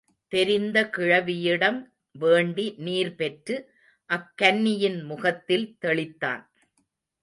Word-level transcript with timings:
தெரிந்த 0.31 0.89
கிழவியிடம் 0.97 1.77
வேண்டி 2.15 2.75
நீர் 2.77 3.15
பெற்று, 3.15 3.57
அக் 4.09 4.31
கன்னியின் 4.35 5.01
முகத்தில் 5.03 5.77
தெளித்தான். 5.79 6.43